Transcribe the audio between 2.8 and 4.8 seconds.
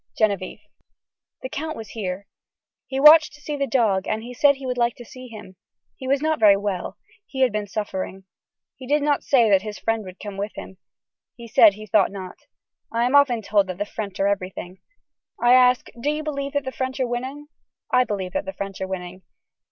He wanted to see the dog and he said he would